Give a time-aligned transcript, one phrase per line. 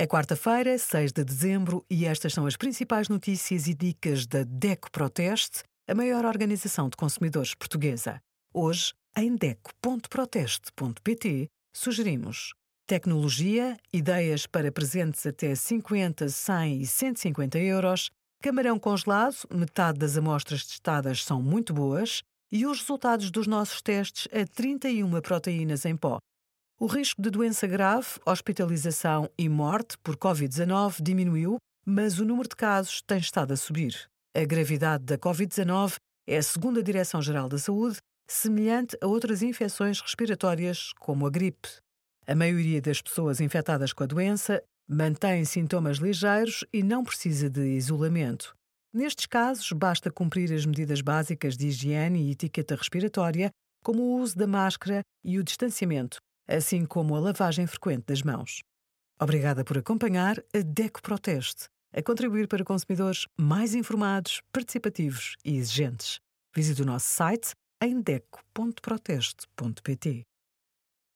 [0.00, 4.90] É quarta-feira, 6 de dezembro, e estas são as principais notícias e dicas da DECO
[4.90, 8.18] Proteste, a maior organização de consumidores portuguesa.
[8.50, 12.54] Hoje, em DECO.proteste.pt, sugerimos
[12.86, 18.08] tecnologia, ideias para presentes até 50, 100 e 150 euros,
[18.42, 24.26] camarão congelado, metade das amostras testadas são muito boas, e os resultados dos nossos testes
[24.32, 26.20] a 31 proteínas em pó.
[26.82, 32.56] O risco de doença grave, hospitalização e morte por Covid-19 diminuiu, mas o número de
[32.56, 34.08] casos tem estado a subir.
[34.34, 40.94] A gravidade da Covid-19 é, segundo a Direção-Geral da Saúde, semelhante a outras infecções respiratórias,
[40.98, 41.68] como a gripe.
[42.26, 47.76] A maioria das pessoas infectadas com a doença mantém sintomas ligeiros e não precisa de
[47.76, 48.54] isolamento.
[48.90, 53.50] Nestes casos, basta cumprir as medidas básicas de higiene e etiqueta respiratória,
[53.84, 56.18] como o uso da máscara e o distanciamento,
[56.56, 58.62] assim como a lavagem frequente das mãos.
[59.20, 66.20] Obrigada por acompanhar a DECO Proteste, a contribuir para consumidores mais informados, participativos e exigentes.
[66.54, 70.29] Visite o nosso site em deco.proteste.pt.